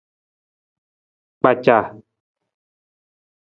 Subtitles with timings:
[1.37, 1.77] Kpaca.